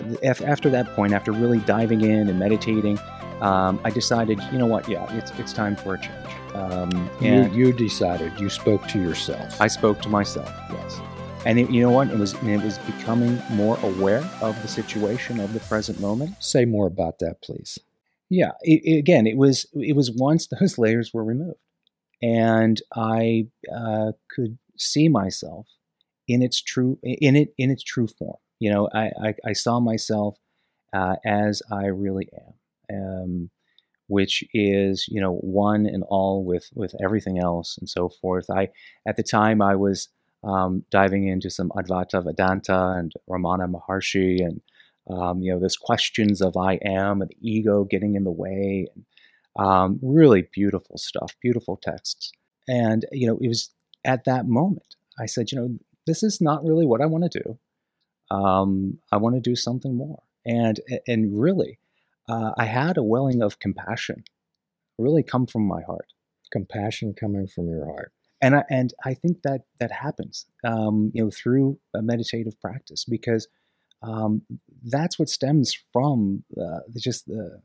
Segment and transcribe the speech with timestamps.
[0.00, 2.98] uh, after that point, after really diving in and meditating,
[3.40, 4.88] um, I decided, you know what?
[4.88, 6.26] Yeah, it's it's time for a change.
[6.54, 8.32] Um, You, you decided.
[8.40, 9.60] You spoke to yourself.
[9.60, 10.52] I spoke to myself.
[10.70, 11.00] Yes,
[11.46, 12.08] and it, you know what?
[12.10, 16.34] It was it was becoming more aware of the situation of the present moment.
[16.42, 17.78] Say more about that, please.
[18.28, 18.52] Yeah.
[18.62, 21.58] It, it- again, it was it was once those layers were removed,
[22.22, 25.66] and I uh, could see myself
[26.28, 28.38] in its true in it in its true form.
[28.60, 30.36] You know, I I, I saw myself
[30.92, 32.28] uh, as I really
[32.90, 33.50] am, um,
[34.06, 38.48] which is you know one and all with with everything else and so forth.
[38.48, 38.68] I
[39.08, 40.08] at the time I was
[40.44, 44.60] um, diving into some Advaita Vedanta and Ramana Maharshi and
[45.10, 48.86] um, you know, this questions of I am and the ego getting in the way,
[48.94, 49.04] and
[49.58, 52.32] um, really beautiful stuff, beautiful texts.
[52.68, 53.70] And you know, it was
[54.04, 57.42] at that moment I said, you know, this is not really what I want to
[57.42, 57.58] do.
[58.30, 61.78] Um, I want to do something more, and and really,
[62.28, 64.24] uh, I had a welling of compassion,
[64.98, 66.06] really come from my heart
[66.50, 68.12] Compassion coming from your heart.
[68.42, 73.04] and I, and I think that that happens, um, you know, through a meditative practice
[73.04, 73.46] because
[74.02, 74.42] um,
[74.82, 77.62] that's what stems from uh, just the.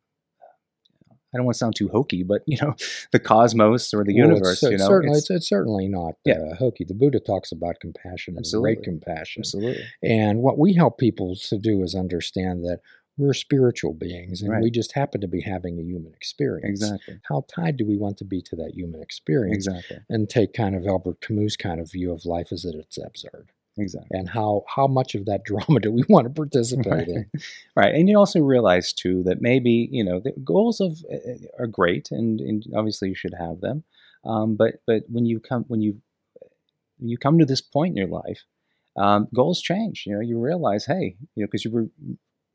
[1.36, 2.74] I don't want to sound too hokey, but you know,
[3.12, 6.36] the cosmos or the Well, it's universe—you know, certainly, it's- it's, it's certainly not Yeah.
[6.40, 6.86] uh, hokey.
[6.86, 9.42] The Buddha talks about compassion and great compassion.
[9.42, 12.80] absolutely And what we help people to do is understand that
[13.18, 14.62] we're spiritual beings and Right.
[14.62, 16.82] we just happen to be having a human experience.
[16.84, 19.68] exactly, How tied do we want to be to that human experience?
[19.68, 22.98] exactly, And take kind of Albert Camus' kind of view of life is that it's
[22.98, 23.52] absurd.
[23.78, 24.18] Exactly.
[24.18, 27.30] And how, how much of that drama do we want to participate in?
[27.76, 31.68] Right, and you also realize too that maybe you know the goals of uh, are
[31.68, 33.84] great, and, and obviously you should have them.
[34.24, 36.02] Um, but but when you come when you
[37.00, 38.44] when you come to this point in your life,
[38.96, 40.04] um, goals change.
[40.06, 41.88] You know, you realize, hey, you know, because you were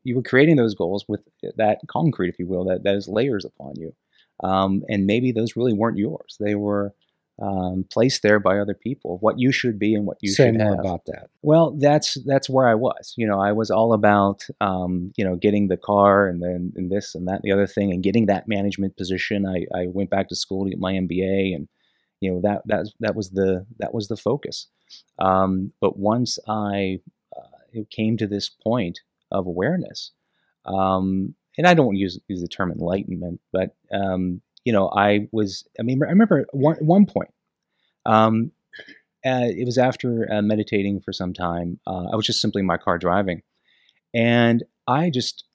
[0.03, 1.21] you were creating those goals with
[1.57, 3.93] that concrete, if you will, that those layers upon you,
[4.43, 6.37] um, and maybe those really weren't yours.
[6.39, 6.93] They were
[7.41, 9.17] um, placed there by other people.
[9.19, 10.79] What you should be and what you Say should more have.
[10.79, 11.29] about that.
[11.41, 13.13] Well, that's that's where I was.
[13.17, 16.91] You know, I was all about um, you know getting the car and then and
[16.91, 19.47] this and that and the other thing and getting that management position.
[19.47, 21.67] I, I went back to school to get my MBA and
[22.19, 24.67] you know that that that was the that was the focus.
[25.19, 26.99] Um, but once I
[27.35, 28.99] uh, came to this point
[29.31, 30.11] of awareness,
[30.65, 35.67] um, and I don't use use the term enlightenment, but um, you know, I was.
[35.79, 37.31] I mean, I remember one one point.
[38.05, 38.51] Um,
[39.25, 41.79] uh, it was after uh, meditating for some time.
[41.85, 43.43] Uh, I was just simply in my car driving,
[44.13, 45.45] and I just,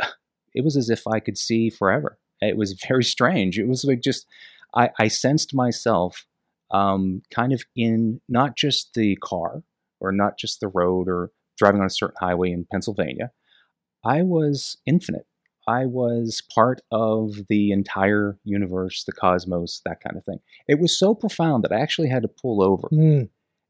[0.54, 2.18] it was as if I could see forever.
[2.40, 3.58] It was very strange.
[3.58, 4.26] It was like just,
[4.74, 6.26] I, I sensed myself
[6.70, 9.62] um, kind of in not just the car
[10.00, 13.32] or not just the road or driving on a certain highway in Pennsylvania.
[14.04, 15.26] I was infinite.
[15.68, 20.40] I was part of the entire universe, the cosmos, that kind of thing.
[20.66, 23.24] It was so profound that I actually had to pull over Hmm.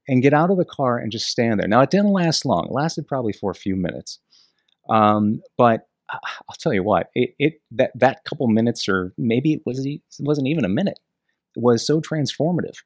[0.06, 1.68] and get out of the car and just stand there.
[1.68, 4.20] Now it didn't last long; it lasted probably for a few minutes.
[4.88, 9.52] Um, but I- I'll tell you what, it, it that that couple minutes, or maybe
[9.54, 11.00] it was it wasn't even a minute,
[11.56, 12.78] was so transformative.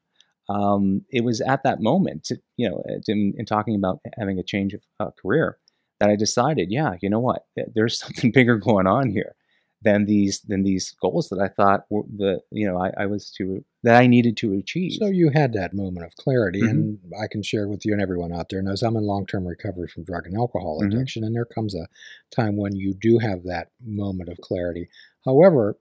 [0.48, 4.42] Um, it was at that moment, to, you know, in, in talking about having a
[4.42, 5.58] change of uh, career,
[6.02, 9.36] that I decided, yeah, you know what, there's something bigger going on here
[9.84, 13.30] than these than these goals that I thought were the you know I, I was
[13.38, 14.92] to that I needed to achieve.
[15.00, 16.70] So you had that moment of clarity, Mhm.
[16.70, 19.88] and I can share with you and everyone out there knows I'm in long-term recovery
[19.88, 20.86] from drug and alcohol Mhm.
[20.92, 21.86] addiction, and there comes a
[22.30, 24.88] time when you do have that moment of clarity.
[25.24, 25.78] However,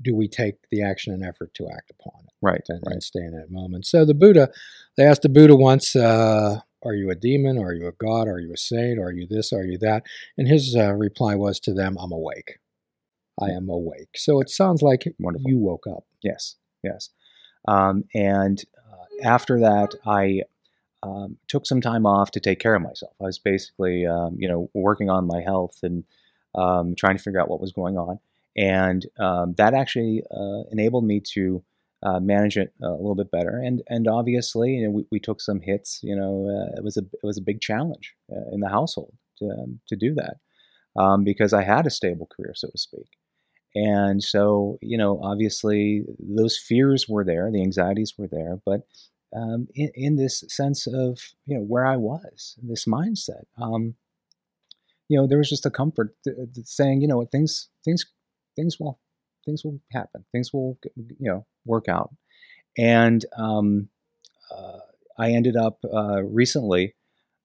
[0.00, 2.94] do we take the action and effort to act upon it right, and, right.
[2.94, 3.86] and stay in that moment?
[3.86, 4.50] So the Buddha,
[4.96, 7.58] they asked the Buddha once, uh, "Are you a demon?
[7.58, 8.28] Are you a god?
[8.28, 8.98] Are you a saint?
[8.98, 9.52] Are you this?
[9.52, 10.04] Are you that?"
[10.36, 12.58] And his uh, reply was to them, "I'm awake.
[13.40, 15.50] I am awake." So it sounds like Wonderful.
[15.50, 16.04] you woke up.
[16.22, 17.10] Yes, yes.
[17.66, 20.42] Um, and uh, after that, I
[21.02, 23.12] um, took some time off to take care of myself.
[23.20, 26.04] I was basically, um, you know, working on my health and
[26.54, 28.18] um, trying to figure out what was going on,
[28.56, 31.62] and um, that actually uh, enabled me to
[32.02, 33.58] uh, manage it a little bit better.
[33.58, 36.00] And and obviously, you know, we, we took some hits.
[36.02, 39.14] You know, uh, it was a it was a big challenge uh, in the household
[39.38, 40.36] to um, to do that
[41.00, 43.08] um, because I had a stable career, so to speak.
[43.74, 48.82] And so, you know, obviously those fears were there, the anxieties were there, but
[49.34, 53.94] um, in, in this sense of, you know, where I was, this mindset, um,
[55.08, 58.04] you know, there was just a comfort th- th- saying, you know, things, things,
[58.56, 59.00] things will,
[59.44, 62.10] things will happen, things will, you know, work out.
[62.76, 63.88] And um,
[64.50, 64.78] uh,
[65.18, 66.94] I ended up uh, recently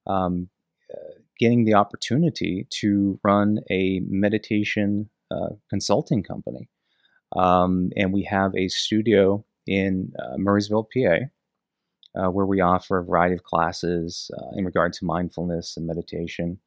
[0.06, 0.50] um,
[0.94, 6.70] uh, getting the opportunity to run a meditation uh, consulting company.
[7.36, 11.26] Um, and we have a studio in uh, Murrysville, PA,
[12.30, 16.60] where we offer a variety of classes in regard to mindfulness and meditation.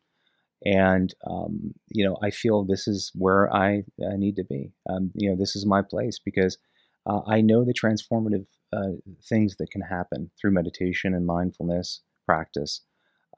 [0.65, 4.73] And um, you know, I feel this is where I, I need to be.
[4.89, 6.59] Um, you know, this is my place because
[7.07, 8.99] uh, I know the transformative uh,
[9.29, 12.83] things that can happen through meditation and mindfulness practice,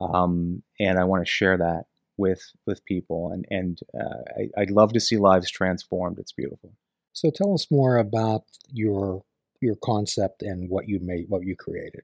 [0.01, 1.85] um, and I want to share that
[2.17, 3.31] with with people.
[3.31, 4.23] And and uh,
[4.57, 6.19] I, I'd love to see lives transformed.
[6.19, 6.73] It's beautiful.
[7.13, 9.23] So tell us more about your
[9.61, 12.03] your concept and what you made, what you created.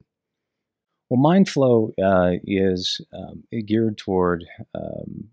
[1.11, 4.45] Well, MindFlow uh, is um, geared toward
[4.75, 5.29] um,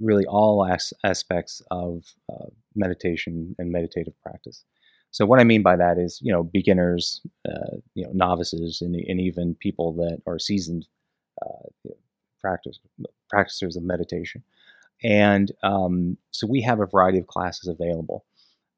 [0.00, 2.46] really all as- aspects of uh,
[2.76, 4.64] meditation and meditative practice.
[5.10, 8.94] So, what I mean by that is, you know, beginners, uh, you know, novices, and,
[8.94, 10.86] and, even people that are seasoned
[11.44, 11.90] uh,
[12.40, 12.78] practice
[13.30, 14.42] practitioners of meditation.
[15.02, 18.24] And um, so, we have a variety of classes available.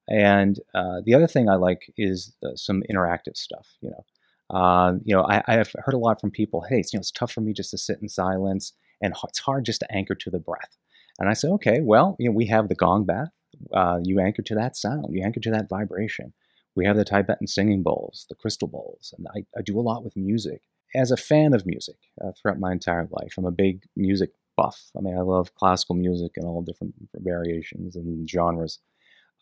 [0.09, 3.67] And uh, the other thing I like is uh, some interactive stuff.
[3.81, 4.05] You know,
[4.51, 6.65] uh, you know, I, have heard a lot from people.
[6.69, 8.73] Hey, it's, you know, it's tough for me just to sit in silence,
[9.03, 10.77] and it's hard just to anchor to the breath.
[11.19, 13.31] And I say, okay, well, you know, we have the gong bath.
[13.73, 15.07] Uh, you anchor to that sound.
[15.11, 16.33] You anchor to that vibration.
[16.75, 20.05] We have the Tibetan singing bowls, the crystal bowls, and I, I do a lot
[20.05, 20.63] with music.
[20.95, 24.91] As a fan of music uh, throughout my entire life, I'm a big music buff.
[24.97, 28.79] I mean, I love classical music and all different variations and genres.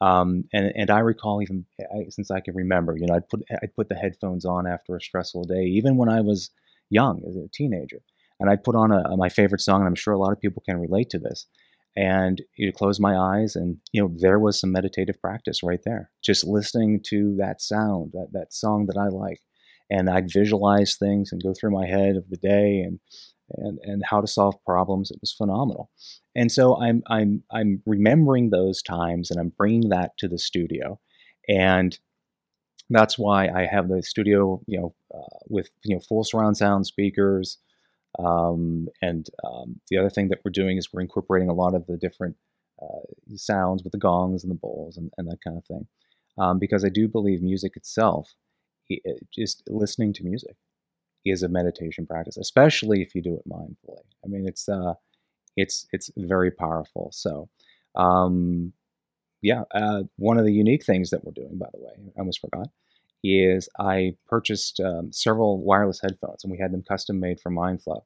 [0.05, 1.65] Um, and and I recall even
[2.11, 5.01] since I can remember, you know, I'd put I'd put the headphones on after a
[5.01, 6.51] stressful day, even when I was
[6.91, 8.01] young as a teenager,
[8.39, 10.41] and I'd put on a, a, my favorite song, and I'm sure a lot of
[10.41, 11.47] people can relate to this.
[11.97, 16.11] And you close my eyes, and you know there was some meditative practice right there,
[16.23, 19.41] just listening to that sound, that that song that I like,
[19.91, 23.01] and I'd visualize things and go through my head of the day and
[23.51, 25.11] and and how to solve problems.
[25.11, 25.91] It was phenomenal.
[26.35, 31.01] And so I'm I'm I'm remembering those times and I'm bringing that to the studio,
[31.49, 31.99] and
[32.91, 36.87] that's why I have the studio, you know, uh, with you know full surround sound
[36.87, 37.59] speakers.
[38.19, 41.85] Um, and um, the other thing that we're doing is we're incorporating a lot of
[41.89, 42.37] the different
[42.81, 43.01] uh,
[43.35, 45.89] sounds with the gongs and the bowls and, and that kind of thing,
[46.39, 48.35] um, because I do believe music itself,
[48.89, 50.57] it, just listening to music,
[51.25, 54.03] is a meditation practice, especially if you do it mindfully.
[54.25, 54.95] I mean, it's uh,
[55.57, 57.11] it's it's very powerful.
[57.13, 57.49] So,
[57.95, 58.73] um,
[59.43, 62.41] yeah, uh, one of the unique things that we're doing, by the way, I almost
[62.41, 62.69] forgot,
[63.23, 68.03] is I purchased um, several wireless headphones, and we had them custom made for MindFlow.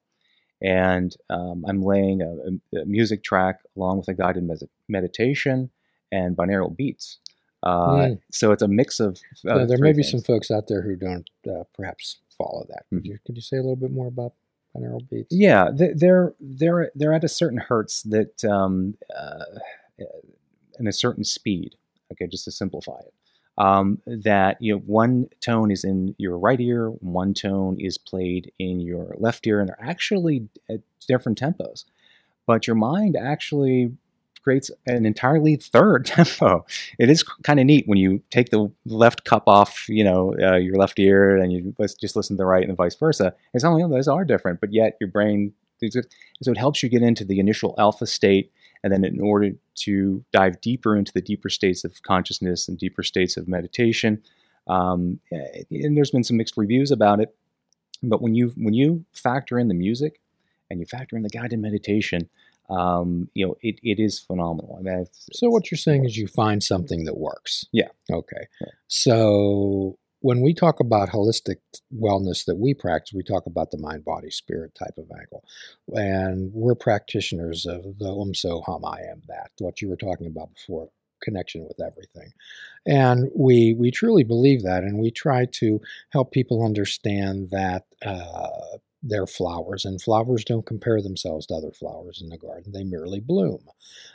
[0.61, 5.71] And um, I'm laying a, a, music track along with a guided med- meditation
[6.11, 7.19] and binaural beats.
[7.63, 8.21] Uh, mm.
[8.33, 9.21] So it's a mix of.
[9.49, 10.11] Uh, there may be things.
[10.11, 12.85] some folks out there who don't uh, perhaps follow that.
[12.89, 13.07] Could, mm-hmm.
[13.07, 14.33] you, could you say a little bit more about
[14.77, 15.29] binaural beats?
[15.31, 19.45] Yeah, they're they're they're at a certain hertz that um, uh,
[20.79, 21.75] in a certain speed.
[22.13, 23.13] Okay, just to simplify it,
[23.59, 28.53] um, that you know one tone is in your right ear, one tone is played
[28.59, 31.85] in your left ear, and they're actually at different tempos.
[32.47, 33.93] But your mind actually
[34.49, 36.65] creates an entirely third tempo.
[36.99, 40.57] It is kind of neat when you take the left cup off, you know, uh,
[40.57, 43.35] your left ear, and you just listen to the right, and vice versa.
[43.53, 45.53] It's only oh, those are different, but yet your brain.
[45.83, 48.51] So it helps you get into the initial alpha state,
[48.83, 49.51] and then in order
[49.85, 54.23] to dive deeper into the deeper states of consciousness and deeper states of meditation,
[54.67, 57.37] um, and there's been some mixed reviews about it,
[58.03, 60.23] but when you when you factor in the music
[60.71, 62.31] and you factor in the guided meditation,
[62.71, 64.77] um, you know, it, it is phenomenal.
[64.79, 67.65] I mean, it's, so what you're saying is you find something that works.
[67.73, 67.89] Yeah.
[68.11, 68.47] Okay.
[68.61, 68.69] Yeah.
[68.89, 71.57] So when we talk about holistic
[71.95, 75.45] wellness that we practice, we talk about the mind, body, spirit type of angle.
[75.95, 80.27] And we're practitioners of the um so hum I am that, what you were talking
[80.27, 80.89] about before,
[81.23, 82.33] connection with everything.
[82.87, 88.79] And we we truly believe that and we try to help people understand that uh,
[89.03, 92.73] they're flowers, and flowers don't compare themselves to other flowers in the garden.
[92.73, 93.61] They merely bloom.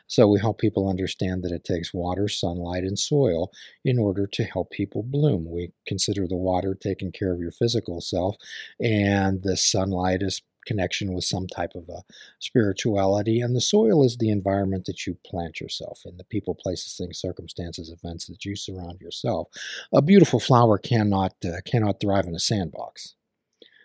[0.08, 3.52] So we help people understand that it takes water, sunlight, and soil
[3.86, 5.50] in order to help people bloom.
[5.50, 8.36] We consider the water taking care of your physical self,
[8.80, 12.04] and the sunlight is connection with some type of a
[12.40, 16.96] spirituality, and the soil is the environment that you plant yourself in, the people, places,
[16.96, 19.48] things, circumstances, events that you surround yourself.
[19.94, 23.16] A beautiful flower cannot uh, cannot thrive in a sandbox.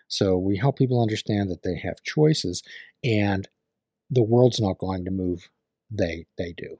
[0.09, 2.61] So we help people understand that they have choices
[3.03, 3.47] and
[4.09, 5.49] the world's not going to move,
[5.89, 6.77] they they do.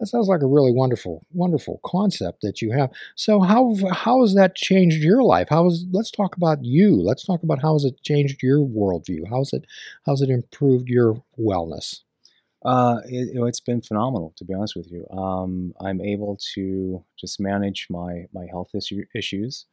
[0.00, 2.90] That sounds like a really wonderful, wonderful concept that you have.
[3.14, 5.48] So how how has that changed your life?
[5.50, 6.96] How is let's talk about you.
[6.96, 9.28] Let's talk about how has it changed your worldview?
[9.28, 9.66] How's it
[10.06, 12.00] how's it improved your wellness?
[12.62, 15.06] Uh, it, has been phenomenal, to be honest with you.
[15.08, 19.66] Um, I'm able to just manage my my health issue, issues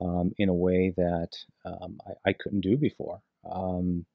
[0.00, 1.30] um, in a way that
[1.64, 3.20] um, I, I, couldn't do before.
[3.50, 4.06] Um,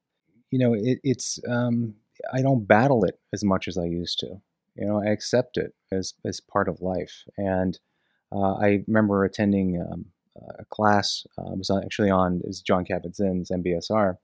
[0.50, 1.94] you know, it, it's um,
[2.32, 4.40] I don't battle it as much as I used to.
[4.76, 7.24] You know, I accept it as as part of life.
[7.36, 7.78] And
[8.32, 10.06] uh, I remember attending um,
[10.58, 11.26] a class.
[11.38, 14.16] Uh, was actually on is Jon Kabat-Zinn's MBSR,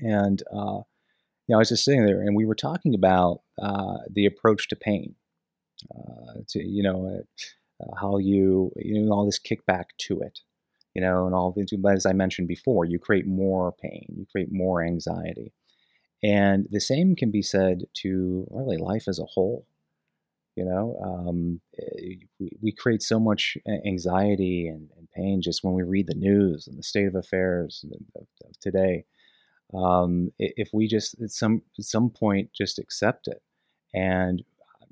[0.00, 0.82] and uh,
[1.46, 4.68] you know, I was just sitting there, and we were talking about uh, the approach
[4.68, 5.14] to pain.
[5.94, 7.22] Uh, to you know,
[7.80, 10.40] uh, how you you know all this kickback to it,
[10.94, 11.70] you know, and all things.
[11.78, 15.52] But as I mentioned before, you create more pain, you create more anxiety.
[16.22, 19.66] And the same can be said to really life as a whole.
[20.56, 22.16] You know, um, eh,
[22.60, 26.76] we, create so much anxiety and, and, pain just when we read the news and
[26.76, 27.84] the state of affairs
[28.16, 29.04] of, of today.
[29.72, 33.40] Um, if we just at some at some point just accept it,
[33.94, 34.42] and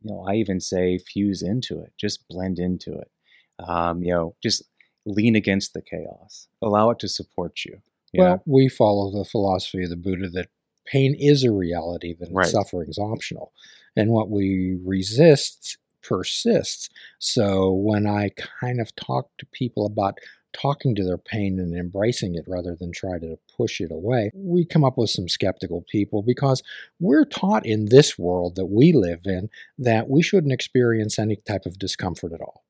[0.03, 3.11] you know, I even say fuse into it, just blend into it.
[3.59, 4.63] Um, you know, just
[5.07, 7.81] lean against the chaos, allow it to support you.
[8.13, 8.43] you well, know?
[8.47, 10.49] we follow the philosophy of the Buddha that
[10.85, 12.47] pain is a reality, that right.
[12.47, 13.53] suffering is optional.
[13.97, 16.89] And what we resist persists.
[17.19, 20.19] So when I kind of talk to people about
[20.53, 24.65] talking to their pain and embracing it rather than try to push it away, we
[24.65, 26.63] come up with some skeptical people because
[27.01, 31.67] we're taught in this world that we live in that we shouldn't experience any type
[31.67, 32.65] of discomfort at all.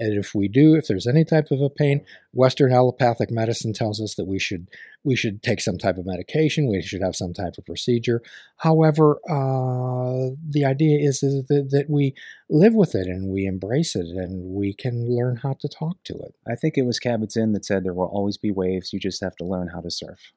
[0.00, 4.00] And if we do, if there's any type of a pain, Western allopathic medicine tells
[4.00, 4.66] us that we should
[5.04, 8.22] we should take some type of medication, we should have some type of procedure.
[8.58, 12.14] However, uh, the idea is, is that, that, we
[12.50, 16.14] live with it and we embrace it and we can learn how to talk to
[16.14, 16.34] it.
[16.46, 18.92] I think it was Kabat-Zinn that said there will always be waves.
[18.92, 20.32] You just have to learn how to surf.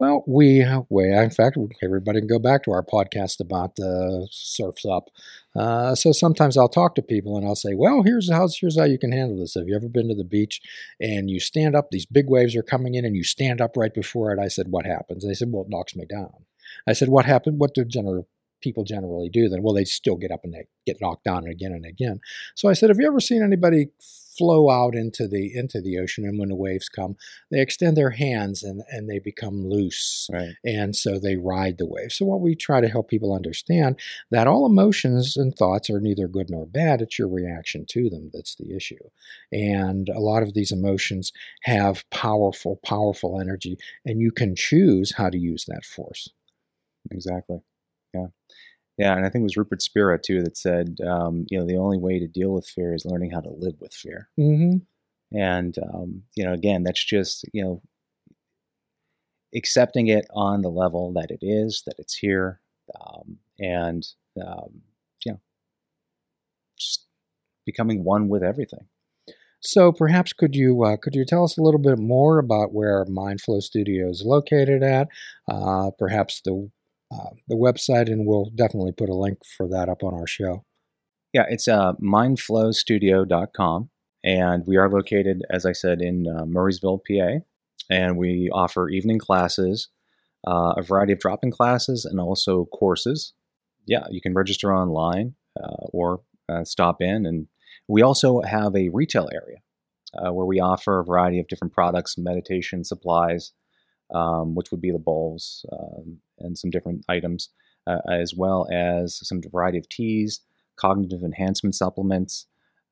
[0.00, 4.86] Well, we, we in fact, everybody can go back to our podcast about the surfs
[4.86, 5.10] up.
[5.54, 8.84] Uh, so sometimes I'll talk to people and I'll say, "Well, here's how here's how
[8.86, 9.54] you can handle this.
[9.56, 10.62] Have you ever been to the beach
[10.98, 11.90] and you stand up?
[11.90, 14.68] These big waves are coming in, and you stand up right before it." I said,
[14.68, 16.46] "What happens?" They said, "Well, it knocks me down."
[16.86, 17.60] I said, "What happened?
[17.60, 18.26] What do general
[18.62, 19.62] people generally do then?
[19.62, 22.20] Well, they still get up and they get knocked down again and again."
[22.54, 23.88] So I said, "Have you ever seen anybody
[24.36, 27.16] flow out into the into the ocean and when the waves come
[27.50, 30.54] they extend their hands and and they become loose right.
[30.64, 33.98] and so they ride the wave so what we try to help people understand
[34.30, 38.30] that all emotions and thoughts are neither good nor bad it's your reaction to them
[38.32, 38.96] that's the issue.
[39.52, 41.32] And a lot of these emotions
[41.62, 46.28] have powerful powerful energy and you can choose how to use that force.
[47.10, 47.60] Exactly.
[48.14, 48.26] Yeah
[48.98, 51.78] yeah, and I think it was Rupert Spira too that said, um, you know, the
[51.78, 54.28] only way to deal with fear is learning how to live with fear.
[54.38, 54.78] Mm-hmm.
[55.38, 57.82] And um, you know, again, that's just you know,
[59.54, 62.60] accepting it on the level that it is, that it's here,
[63.00, 64.06] um, and
[64.44, 64.82] um,
[65.24, 65.40] you know,
[66.78, 67.06] just
[67.64, 68.86] becoming one with everything.
[69.60, 73.04] So perhaps could you uh, could you tell us a little bit more about where
[73.04, 75.08] Mindflow Studio is located at?
[75.48, 76.70] Uh, perhaps the
[77.12, 80.64] uh, the website, and we'll definitely put a link for that up on our show.
[81.32, 83.90] Yeah, it's uh, mindflowstudio.com,
[84.24, 87.44] and we are located, as I said, in uh, Murrysville, PA,
[87.88, 89.88] and we offer evening classes,
[90.46, 93.32] uh, a variety of drop-in classes, and also courses.
[93.86, 97.46] Yeah, you can register online uh, or uh, stop in, and
[97.88, 99.58] we also have a retail area
[100.14, 103.52] uh, where we offer a variety of different products, meditation supplies,
[104.12, 107.50] um, which would be the bowls um, and some different items,
[107.86, 110.40] uh, as well as some variety of teas,
[110.76, 112.46] cognitive enhancement supplements,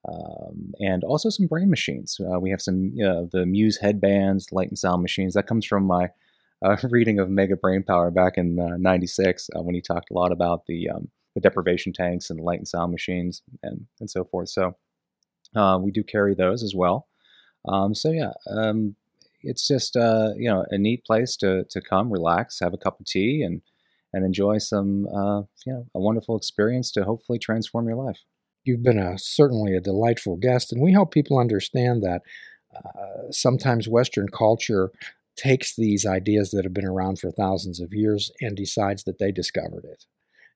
[0.09, 2.21] um, and also some brain machines.
[2.21, 5.35] Uh, we have some the Muse headbands, light and sound machines.
[5.35, 6.11] That comes from my
[6.64, 10.33] uh, reading of Mega Brain Power back in '96 uh, when he talked a lot
[10.33, 14.49] about the um, the deprivation tanks and light and sound machines and and so forth.
[14.49, 14.76] So
[15.55, 17.09] uh, we do carry those as well.
[17.67, 18.97] Um, so yeah, um,
[19.42, 23.00] it's just uh, you know a neat place to to come, relax, have a cup
[23.00, 23.62] of tea, and
[24.12, 28.21] and enjoy some uh, you know a wonderful experience to hopefully transform your life.
[28.64, 32.23] You've been a certainly a delightful guest, and we help people understand that
[32.75, 34.90] uh, sometimes Western culture
[35.37, 39.30] takes these ideas that have been around for thousands of years and decides that they
[39.30, 40.04] discovered it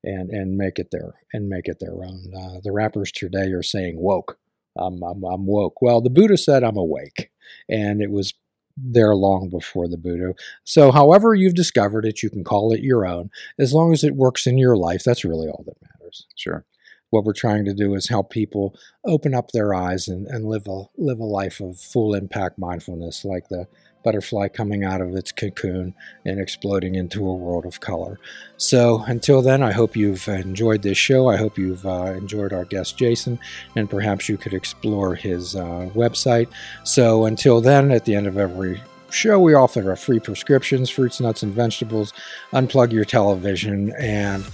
[0.04, 2.32] and and make it their and make it their own.
[2.36, 4.38] Uh, the rappers today are saying woke.
[4.76, 5.82] I'm, I'm, I'm woke.
[5.82, 7.30] Well, the Buddha said I'm awake,
[7.68, 8.32] and it was
[8.76, 10.34] there long before the Buddha.
[10.64, 13.30] So, however you've discovered it, you can call it your own.
[13.58, 16.26] As long as it works in your life, that's really all that matters.
[16.36, 16.64] Sure.
[17.10, 18.74] what we're trying to do is help people
[19.04, 23.24] open up their eyes and, and live a live a life of full impact mindfulness,
[23.24, 23.66] like the
[24.02, 25.94] butterfly coming out of its cocoon
[26.24, 28.18] and exploding into a world of color.
[28.56, 31.28] So until then, I hope you've enjoyed this show.
[31.28, 33.38] I hope you've uh, enjoyed our guest Jason,
[33.76, 36.48] and perhaps you could explore his uh, website.
[36.84, 41.42] So until then, at the end of every show, we offer free prescriptions, fruits, nuts,
[41.42, 42.12] and vegetables.
[42.52, 44.44] Unplug your television and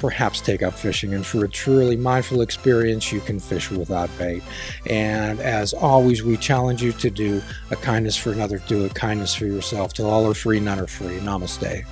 [0.00, 1.14] perhaps take up fishing.
[1.14, 4.42] And for a truly mindful experience, you can fish without bait.
[4.86, 9.34] And as always, we challenge you to do a kindness for another, do a kindness
[9.34, 9.92] for yourself.
[9.94, 11.18] Till all are free, none are free.
[11.18, 11.84] Namaste.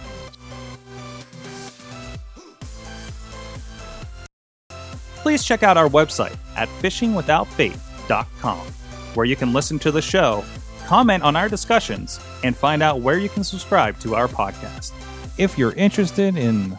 [5.27, 8.59] Please check out our website at fishingwithoutbait.com,
[9.15, 10.45] where you can listen to the show,
[10.87, 14.93] comment on our discussions, and find out where you can subscribe to our podcast.
[15.37, 16.79] If you're interested in